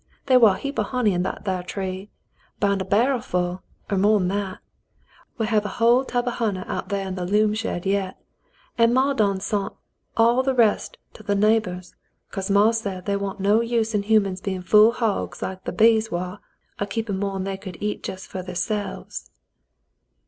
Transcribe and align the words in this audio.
They 0.25 0.35
war 0.35 0.55
a 0.55 0.57
heap 0.57 0.79
o' 0.79 0.81
honey 0.81 1.13
in 1.13 1.21
that 1.21 1.45
thar 1.45 1.61
tree, 1.61 2.09
'bout 2.59 2.81
a 2.81 2.85
bar'l 2.85 3.21
full, 3.21 3.61
er 3.91 3.97
more'n 3.99 4.29
that. 4.29 4.57
We 5.37 5.45
hev 5.45 5.63
a 5.63 5.67
hull 5.77 6.03
tub 6.05 6.27
o' 6.27 6.31
honey 6.31 6.63
out 6.65 6.89
thar 6.89 7.01
in 7.01 7.15
th' 7.15 7.29
loom 7.29 7.53
shed 7.53 7.85
yet, 7.85 8.19
an' 8.79 8.93
maw 8.95 9.13
done 9.13 9.39
sont 9.41 9.75
all 10.17 10.43
th' 10.43 10.57
rest 10.57 10.97
to 11.13 11.21
th' 11.21 11.37
neighbors, 11.37 11.93
'cause 12.31 12.49
maw 12.49 12.71
said 12.71 13.05
they 13.05 13.15
wa'n't 13.15 13.39
no 13.41 13.61
use 13.61 13.93
in 13.93 14.01
humans 14.01 14.41
bein' 14.41 14.63
fool 14.63 14.91
hogs 14.91 15.43
like 15.43 15.65
th' 15.65 15.77
bees 15.77 16.09
war, 16.09 16.39
a 16.79 16.87
keepin' 16.87 17.19
more'n 17.19 17.43
they 17.43 17.55
could 17.55 17.77
eat 17.79 18.07
jes' 18.07 18.25
fer 18.25 18.41
therselves." 18.41 19.29